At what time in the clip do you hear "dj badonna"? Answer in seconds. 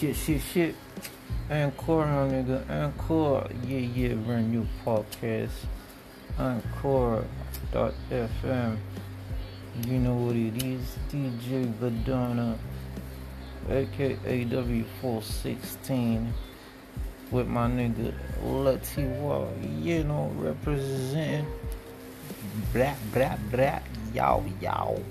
11.10-12.56